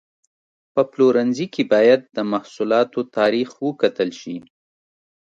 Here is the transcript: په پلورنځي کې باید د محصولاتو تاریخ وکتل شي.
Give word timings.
په 0.73 0.81
پلورنځي 0.91 1.45
کې 1.53 1.63
باید 1.73 2.01
د 2.15 2.17
محصولاتو 2.33 2.99
تاریخ 3.17 3.49
وکتل 3.67 4.09
شي. 4.21 4.37